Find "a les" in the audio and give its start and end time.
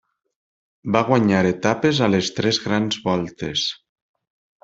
2.07-2.31